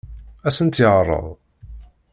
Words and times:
Ad 0.47 0.53
sen-tt-yeɛṛeḍ? 0.55 1.25